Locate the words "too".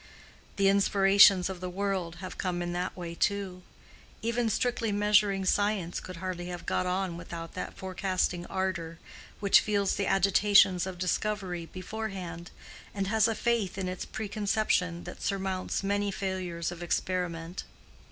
3.13-3.61